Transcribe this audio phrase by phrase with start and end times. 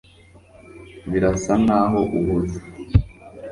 [1.11, 2.59] birasa nkaho uhuze